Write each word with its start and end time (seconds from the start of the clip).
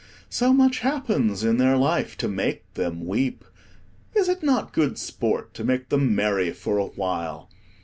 so 0.31 0.51
much 0.51 0.79
happens 0.79 1.43
in 1.43 1.57
their 1.57 1.77
life 1.77 2.17
to 2.17 2.27
make 2.27 2.73
them 2.73 3.05
weep, 3.05 3.45
is 4.15 4.27
it 4.27 4.41
not 4.41 4.73
good 4.73 4.97
sport 4.97 5.53
to 5.53 5.63
make 5.63 5.89
them 5.89 6.15
merry 6.15 6.49
for 6.51 6.79
awhile? 6.79 7.51